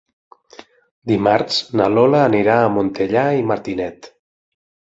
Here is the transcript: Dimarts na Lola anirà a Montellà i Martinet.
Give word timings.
Dimarts 1.11 1.59
na 1.81 1.89
Lola 1.97 2.21
anirà 2.31 2.57
a 2.63 2.73
Montellà 2.79 3.27
i 3.43 3.47
Martinet. 3.53 4.09